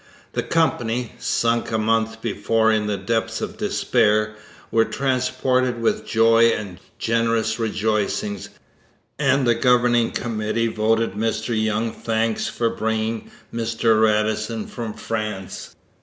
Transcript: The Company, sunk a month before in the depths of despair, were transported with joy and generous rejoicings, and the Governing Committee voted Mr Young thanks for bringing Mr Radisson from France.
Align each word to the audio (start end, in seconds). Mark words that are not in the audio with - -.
The 0.33 0.41
Company, 0.41 1.11
sunk 1.19 1.71
a 1.71 1.77
month 1.77 2.23
before 2.23 2.71
in 2.71 2.87
the 2.87 2.97
depths 2.97 3.39
of 3.39 3.57
despair, 3.57 4.33
were 4.71 4.83
transported 4.83 5.79
with 5.79 6.07
joy 6.07 6.45
and 6.47 6.79
generous 6.97 7.59
rejoicings, 7.59 8.49
and 9.19 9.45
the 9.45 9.53
Governing 9.53 10.09
Committee 10.09 10.65
voted 10.69 11.13
Mr 11.13 11.49
Young 11.55 11.91
thanks 11.91 12.47
for 12.47 12.71
bringing 12.71 13.29
Mr 13.53 14.01
Radisson 14.01 14.65
from 14.65 14.93
France. 14.95 15.75